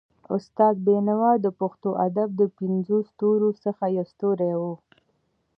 [0.35, 4.73] استاد بينوا د پښتو ادب د پنځو ستورو څخه يو ستوری وو.